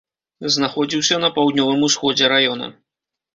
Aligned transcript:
Знаходзіўся 0.53 1.19
на 1.25 1.29
паўднёвым 1.35 1.85
усходзе 1.89 2.33
раёна. 2.35 2.73